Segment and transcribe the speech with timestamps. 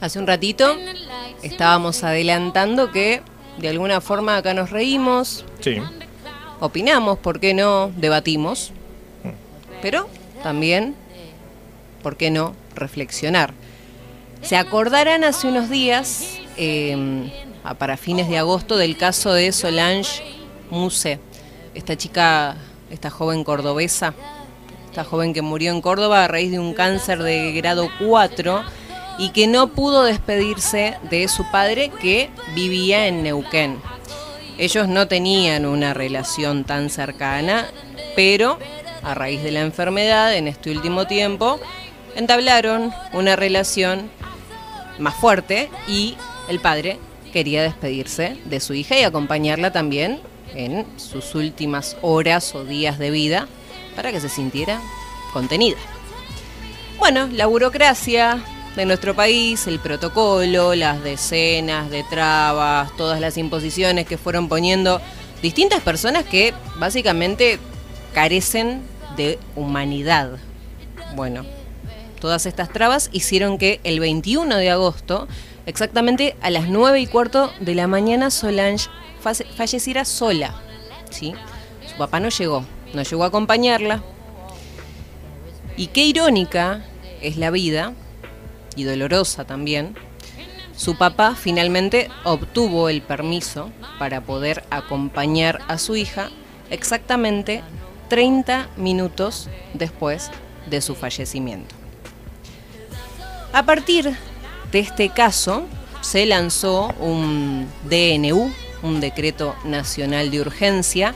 [0.00, 0.76] Hace un ratito
[1.42, 3.22] estábamos adelantando que
[3.58, 5.78] de alguna forma acá nos reímos, Sí.
[6.60, 7.90] opinamos, ¿por qué no?
[7.96, 8.72] Debatimos,
[9.82, 10.08] pero
[10.42, 10.94] también,
[12.02, 12.54] ¿por qué no?
[12.76, 13.52] Reflexionar.
[14.42, 17.28] Se acordarán hace unos días, eh,
[17.64, 20.22] a- para fines de agosto, del caso de Solange
[20.70, 21.18] Muse,
[21.74, 22.54] esta chica,
[22.90, 24.14] esta joven cordobesa,
[24.90, 28.62] esta joven que murió en Córdoba a raíz de un cáncer de grado 4
[29.18, 33.80] y que no pudo despedirse de su padre que vivía en Neuquén.
[34.58, 37.66] Ellos no tenían una relación tan cercana,
[38.16, 38.58] pero
[39.02, 41.60] a raíz de la enfermedad en este último tiempo
[42.16, 44.10] entablaron una relación
[44.98, 46.16] más fuerte y
[46.48, 46.98] el padre
[47.32, 50.20] quería despedirse de su hija y acompañarla también
[50.54, 53.46] en sus últimas horas o días de vida
[53.94, 54.80] para que se sintiera
[55.32, 55.76] contenida.
[56.98, 58.42] Bueno, la burocracia
[58.78, 65.00] de nuestro país, el protocolo, las decenas de trabas, todas las imposiciones que fueron poniendo
[65.42, 67.58] distintas personas que básicamente
[68.14, 68.82] carecen
[69.16, 70.38] de humanidad.
[71.16, 71.44] Bueno,
[72.20, 75.26] todas estas trabas hicieron que el 21 de agosto,
[75.66, 78.88] exactamente a las 9 y cuarto de la mañana, Solange
[79.56, 80.54] falleciera sola.
[81.10, 81.34] ¿sí?
[81.90, 84.04] Su papá no llegó, no llegó a acompañarla.
[85.76, 86.84] Y qué irónica
[87.20, 87.92] es la vida,
[88.78, 89.96] y dolorosa también,
[90.76, 96.30] su papá finalmente obtuvo el permiso para poder acompañar a su hija
[96.70, 97.62] exactamente
[98.08, 100.30] 30 minutos después
[100.66, 101.74] de su fallecimiento.
[103.52, 104.16] A partir
[104.70, 105.66] de este caso
[106.00, 108.52] se lanzó un DNU,
[108.84, 111.14] un decreto nacional de urgencia,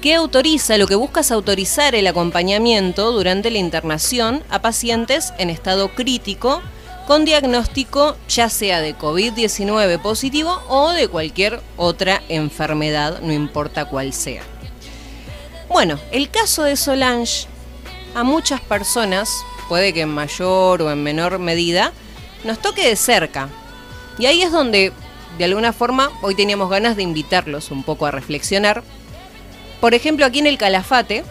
[0.00, 5.50] que autoriza, lo que busca es autorizar el acompañamiento durante la internación a pacientes en
[5.50, 6.62] estado crítico
[7.06, 14.12] con diagnóstico ya sea de COVID-19 positivo o de cualquier otra enfermedad, no importa cuál
[14.12, 14.42] sea.
[15.68, 17.46] Bueno, el caso de Solange
[18.14, 21.92] a muchas personas, puede que en mayor o en menor medida,
[22.44, 23.48] nos toque de cerca.
[24.18, 24.92] Y ahí es donde,
[25.38, 28.82] de alguna forma, hoy teníamos ganas de invitarlos un poco a reflexionar.
[29.80, 31.24] Por ejemplo, aquí en el Calafate,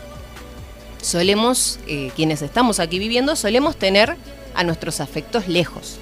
[1.01, 4.15] solemos, eh, quienes estamos aquí viviendo, solemos tener
[4.55, 5.97] a nuestros afectos lejos.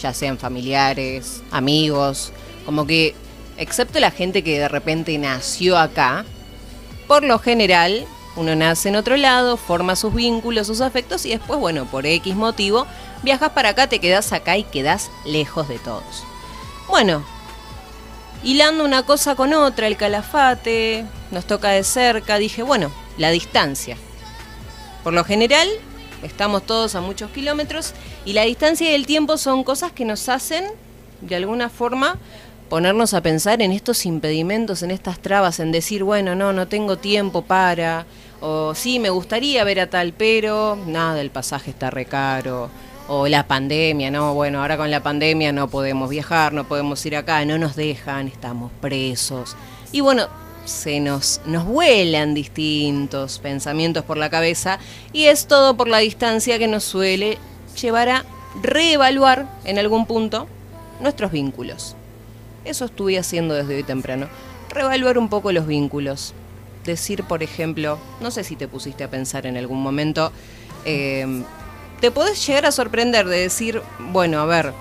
[0.00, 2.32] Ya sean familiares, amigos,
[2.64, 3.14] como que,
[3.56, 6.24] excepto la gente que de repente nació acá,
[7.06, 8.06] por lo general,
[8.36, 12.34] uno nace en otro lado, forma sus vínculos, sus afectos y después, bueno, por X
[12.36, 12.86] motivo,
[13.22, 16.24] viajas para acá, te quedas acá y quedas lejos de todos.
[16.88, 17.24] Bueno,
[18.42, 23.96] hilando una cosa con otra, el calafate, nos toca de cerca, dije, bueno, la distancia.
[25.02, 25.68] Por lo general,
[26.22, 27.94] estamos todos a muchos kilómetros
[28.24, 30.64] y la distancia y el tiempo son cosas que nos hacen,
[31.20, 32.18] de alguna forma,
[32.68, 36.96] ponernos a pensar en estos impedimentos, en estas trabas, en decir, bueno, no, no tengo
[36.98, 38.06] tiempo para,
[38.40, 42.70] o sí, me gustaría ver a tal, pero nada, el pasaje está recaro,
[43.08, 47.16] o la pandemia, no, bueno, ahora con la pandemia no podemos viajar, no podemos ir
[47.16, 49.56] acá, no nos dejan, estamos presos.
[49.90, 50.28] Y bueno,
[50.64, 54.78] se nos, nos vuelan distintos pensamientos por la cabeza
[55.12, 57.38] y es todo por la distancia que nos suele
[57.80, 58.24] llevar a
[58.62, 60.46] reevaluar en algún punto
[61.00, 61.96] nuestros vínculos.
[62.64, 64.28] Eso estuve haciendo desde hoy temprano.
[64.68, 66.34] Reevaluar un poco los vínculos.
[66.84, 70.32] Decir, por ejemplo, no sé si te pusiste a pensar en algún momento,
[70.84, 71.42] eh,
[72.00, 74.72] te podés llegar a sorprender de decir, bueno, a ver,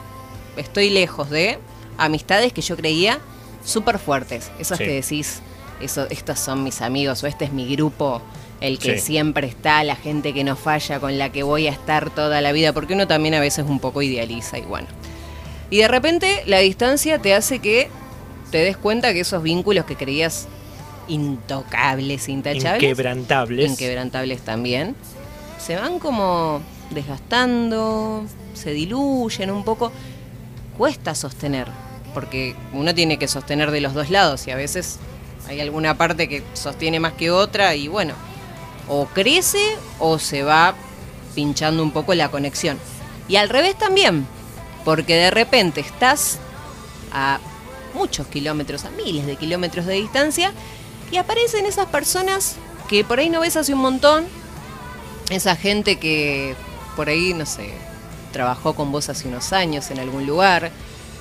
[0.57, 1.59] estoy lejos de
[1.97, 3.19] amistades que yo creía
[3.66, 4.50] súper fuertes.
[4.59, 4.85] Esas Sí.
[4.85, 5.41] que decís,
[5.81, 8.22] eso, estos son mis amigos o este es mi grupo,
[8.62, 9.06] el que Sí.
[9.07, 12.51] siempre está, la gente que no falla, con la que voy a estar toda la
[12.51, 14.88] vida, porque uno también a veces un poco idealiza y bueno.
[15.69, 17.90] Y de repente la distancia te hace que
[18.51, 20.47] te des cuenta que esos vínculos que creías
[21.07, 23.69] intocables, intachables, Inquebrantables.
[23.72, 24.96] inquebrantables también,
[25.59, 26.61] se van como
[26.91, 29.91] desgastando, se diluyen un poco.
[30.78, 31.67] Cuesta sostener,
[32.14, 34.97] porque uno tiene que sostener de los dos lados y a veces
[35.49, 38.13] hay alguna parte que sostiene más que otra y bueno,
[38.87, 40.75] o crece o se va
[41.34, 42.78] pinchando un poco la conexión.
[43.28, 44.28] Y al revés también,
[44.85, 46.37] porque de repente estás
[47.11, 47.40] a
[47.96, 50.53] muchos kilómetros, a miles de kilómetros de distancia,
[51.11, 52.57] y aparecen esas personas
[52.87, 54.28] que por ahí no ves hace un montón,
[55.31, 56.55] esa gente que
[56.95, 57.73] por ahí, no sé,
[58.31, 60.72] trabajó con vos hace unos años en algún lugar,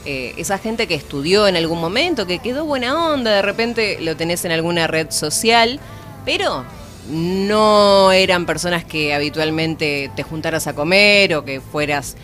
[0.05, 4.17] eh, esa gente que estudió en algún momento, que quedó buena onda, de repente lo
[4.17, 5.81] tenés en alguna red social,
[6.25, 6.65] pero
[7.09, 12.17] no eran personas que habitualmente te juntaras a comer o que fueras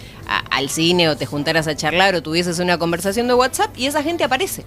[0.51, 4.03] al cine o te juntaras a charlar o tuvieses una conversación de WhatsApp y esa
[4.03, 4.65] gente aparece.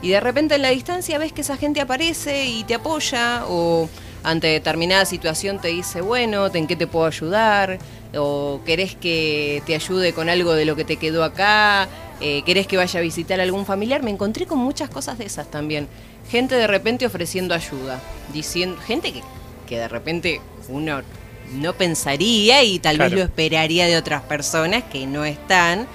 [0.00, 3.88] Y de repente en la distancia ves que esa gente aparece y te apoya o
[4.24, 7.78] ante determinada situación te dice, bueno, ¿en qué te puedo ayudar?
[8.16, 11.88] O querés que te ayude con algo de lo que te quedó acá,
[12.20, 14.02] eh, querés que vaya a visitar a algún familiar.
[14.02, 15.88] Me encontré con muchas cosas de esas también.
[16.30, 18.00] Gente de repente ofreciendo ayuda,
[18.32, 19.22] diciendo, gente que,
[19.66, 21.02] que de repente uno
[21.52, 25.86] no pensaría y tal vez lo esperaría de otras personas que no están.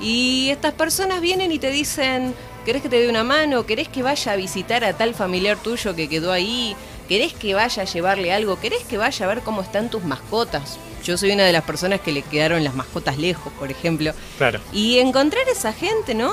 [0.00, 2.34] Y estas personas vienen y te dicen,
[2.64, 3.66] ¿querés que te dé una mano?
[3.66, 6.76] ¿Querés que vaya a visitar a tal familiar tuyo que quedó ahí?
[7.08, 8.60] ¿Querés que vaya a llevarle algo?
[8.60, 10.78] ¿Querés que vaya a ver cómo están tus mascotas?
[11.08, 14.12] Yo soy una de las personas que le quedaron las mascotas lejos, por ejemplo.
[14.36, 14.60] Claro.
[14.74, 16.30] Y encontrar esa gente, ¿no?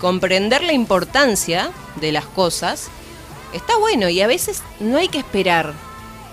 [0.00, 2.88] Comprender la importancia de las cosas
[3.52, 5.74] está bueno y a veces no hay que esperar.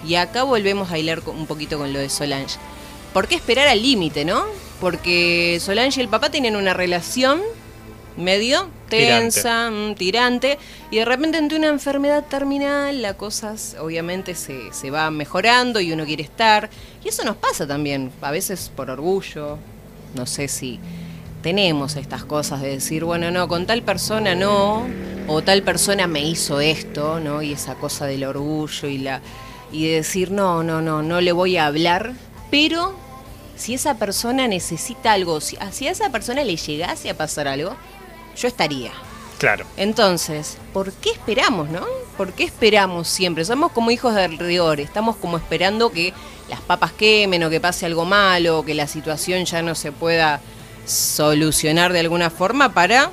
[0.07, 2.56] Y acá volvemos a hilar un poquito con lo de Solange.
[3.11, 4.45] ¿Por qué esperar al límite, no?
[4.79, 7.41] Porque Solange y el papá tienen una relación
[8.19, 9.95] medio tensa, tirante.
[9.95, 10.60] tirante,
[10.92, 15.92] y de repente ante una enfermedad terminal la cosa obviamente se, se va mejorando y
[15.92, 16.69] uno quiere estar.
[17.04, 19.57] Y eso nos pasa también, a veces por orgullo,
[20.16, 20.80] no sé si
[21.42, 24.88] tenemos estas cosas de decir, bueno, no, con tal persona no,
[25.27, 27.42] o tal persona me hizo esto, ¿no?
[27.42, 29.21] Y esa cosa del orgullo y la
[29.71, 32.13] y de decir, no, no, no, no le voy a hablar,
[32.50, 32.95] pero
[33.56, 37.75] si esa persona necesita algo, si, si a esa persona le llegase a pasar algo,
[38.35, 38.91] yo estaría.
[39.37, 39.65] Claro.
[39.77, 41.85] Entonces, ¿por qué esperamos, no?
[42.17, 43.45] ¿Por qué esperamos siempre?
[43.45, 46.13] Somos como hijos del rigor, estamos como esperando que
[46.49, 49.91] las papas quemen o que pase algo malo, o que la situación ya no se
[49.91, 50.41] pueda
[50.85, 53.11] solucionar de alguna forma para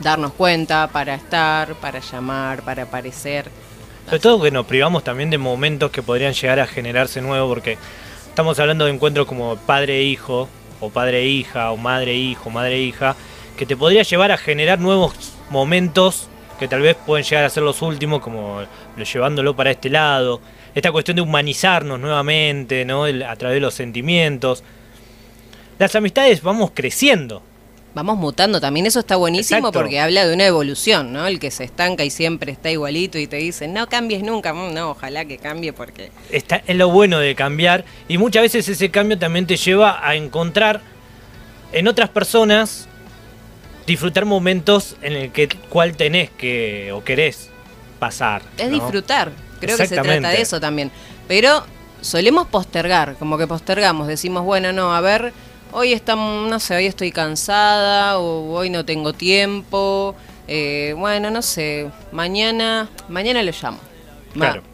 [0.00, 3.50] darnos cuenta, para estar, para llamar, para aparecer.
[4.06, 7.78] Sobre todo que nos privamos también de momentos que podrían llegar a generarse nuevos, porque
[8.28, 10.48] estamos hablando de encuentros como padre-hijo,
[10.80, 13.16] o padre-hija, o madre-hijo, madre-hija,
[13.56, 15.14] que te podría llevar a generar nuevos
[15.50, 16.28] momentos
[16.58, 18.62] que tal vez pueden llegar a ser los últimos, como
[18.96, 20.40] llevándolo para este lado.
[20.74, 23.04] Esta cuestión de humanizarnos nuevamente, ¿no?
[23.04, 24.62] a través de los sentimientos.
[25.78, 27.42] Las amistades vamos creciendo.
[27.94, 31.28] Vamos mutando también, eso está buenísimo porque habla de una evolución, ¿no?
[31.28, 34.74] El que se estanca y siempre está igualito y te dice, no cambies nunca, mm,
[34.74, 36.10] no, ojalá que cambie porque...
[36.32, 40.16] Está, es lo bueno de cambiar y muchas veces ese cambio también te lleva a
[40.16, 40.80] encontrar
[41.70, 42.88] en otras personas
[43.86, 47.50] disfrutar momentos en el que cual tenés que o querés
[47.98, 48.42] pasar.
[48.58, 50.90] Es disfrutar, creo que se trata de eso también.
[51.28, 51.64] Pero
[52.00, 55.32] solemos postergar, como que postergamos, decimos, bueno, no, a ver,
[55.72, 60.14] hoy estamos, no sé, hoy estoy cansada o hoy no tengo tiempo.
[60.46, 63.78] Eh, bueno, no sé, mañana, mañana le llamo.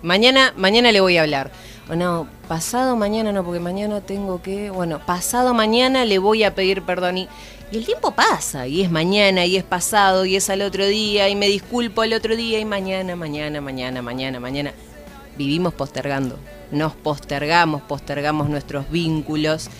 [0.03, 1.53] mañana, mañana le voy a hablar.
[1.91, 6.55] O no, pasado mañana no, porque mañana tengo que, bueno, pasado mañana le voy a
[6.55, 7.29] pedir perdón y
[7.73, 11.29] y el tiempo pasa, y es mañana, y es pasado, y es al otro día,
[11.29, 14.73] y me disculpo al otro día, y mañana, mañana, mañana, mañana, mañana.
[15.39, 16.37] Vivimos postergando,
[16.73, 19.71] nos postergamos, postergamos nuestros vínculos.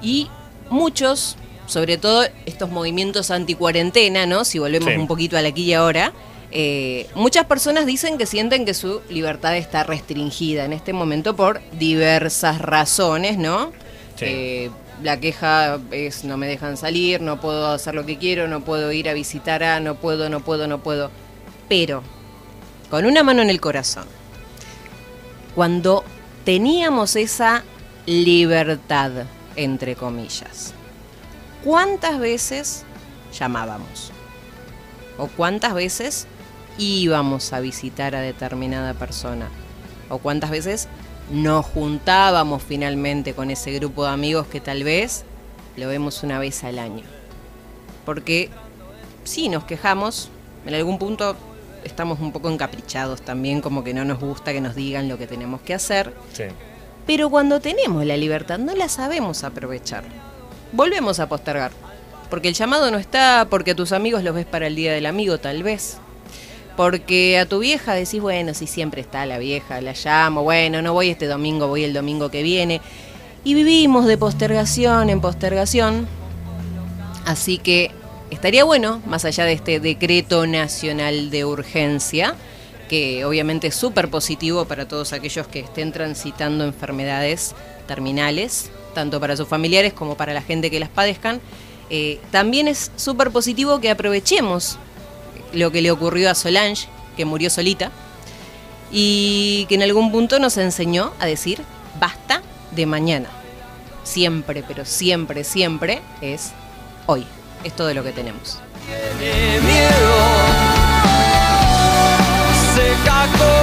[0.00, 0.28] Y
[0.70, 1.36] muchos,
[1.66, 4.44] sobre todo estos movimientos anticuarentena, ¿no?
[4.44, 6.12] Si volvemos un poquito al aquí y ahora,
[6.56, 11.60] eh, muchas personas dicen que sienten que su libertad está restringida en este momento por
[11.72, 13.72] diversas razones, ¿no?
[14.14, 14.24] Sí.
[14.26, 14.70] Eh,
[15.02, 18.92] la queja es no me dejan salir, no puedo hacer lo que quiero, no puedo
[18.92, 21.10] ir a visitar a, no puedo, no puedo, no puedo.
[21.68, 22.04] Pero,
[22.88, 24.06] con una mano en el corazón,
[25.56, 26.04] cuando
[26.44, 27.64] teníamos esa
[28.06, 29.10] libertad,
[29.56, 30.72] entre comillas,
[31.64, 32.84] ¿cuántas veces
[33.36, 34.12] llamábamos?
[35.18, 36.28] ¿O cuántas veces
[36.78, 39.48] íbamos a visitar a determinada persona?
[40.08, 40.88] ¿O cuántas veces
[41.30, 45.24] nos juntábamos finalmente con ese grupo de amigos que tal vez
[45.76, 47.04] lo vemos una vez al año.
[48.04, 48.50] Porque
[49.24, 50.30] sí, nos quejamos,
[50.66, 51.36] en algún punto
[51.84, 55.26] estamos un poco encaprichados también, como que no nos gusta que nos digan lo que
[55.26, 56.12] tenemos que hacer.
[57.06, 60.04] Pero cuando tenemos la libertad no la sabemos aprovechar.
[60.72, 61.72] Volvemos a postergar.
[62.30, 65.06] Porque el llamado no está, porque a tus amigos los ves para el día del
[65.06, 65.98] amigo tal vez.
[66.76, 70.92] Porque a tu vieja decís, bueno, si siempre está la vieja, la llamo, bueno, no
[70.92, 72.80] voy este domingo, voy el domingo que viene.
[73.44, 76.08] Y vivimos de postergación en postergación.
[77.24, 77.90] Así que
[78.30, 82.34] estaría bueno, más allá de este decreto nacional de urgencia,
[82.88, 87.54] que obviamente es súper positivo para todos aquellos que estén transitando enfermedades
[87.86, 91.40] terminales, tanto para sus familiares como para la gente que las padezcan,
[91.90, 94.78] eh, también es súper positivo que aprovechemos
[95.54, 97.90] lo que le ocurrió a Solange, que murió solita,
[98.90, 101.62] y que en algún punto nos enseñó a decir,
[101.98, 102.42] basta
[102.72, 103.28] de mañana.
[104.04, 106.52] Siempre, pero siempre, siempre es
[107.06, 107.26] hoy.
[107.64, 108.58] Es todo lo que tenemos.